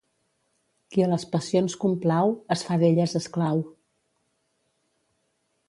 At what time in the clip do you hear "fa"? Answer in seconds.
2.69-2.79